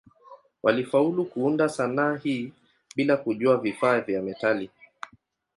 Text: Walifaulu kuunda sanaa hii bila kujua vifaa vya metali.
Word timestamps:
Walifaulu 0.63 1.25
kuunda 1.25 1.69
sanaa 1.69 2.15
hii 2.15 2.51
bila 2.95 3.17
kujua 3.17 3.57
vifaa 3.57 4.01
vya 4.01 4.21
metali. 4.21 4.69